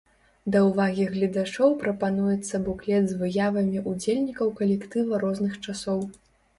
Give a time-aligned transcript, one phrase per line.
[0.53, 5.99] Да ўвагі гледачоў прапануецца буклет з выявамі ўдзельнікаў калектыва розных часоў.